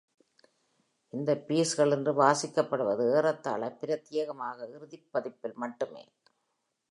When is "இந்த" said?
1.13-1.35